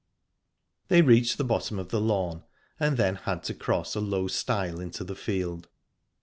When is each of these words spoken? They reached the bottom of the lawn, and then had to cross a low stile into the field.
They 0.87 1.03
reached 1.03 1.37
the 1.37 1.43
bottom 1.43 1.77
of 1.77 1.89
the 1.89 2.01
lawn, 2.01 2.41
and 2.79 2.97
then 2.97 3.17
had 3.17 3.43
to 3.43 3.53
cross 3.53 3.93
a 3.93 3.99
low 4.01 4.27
stile 4.27 4.79
into 4.79 5.03
the 5.03 5.15
field. 5.15 5.67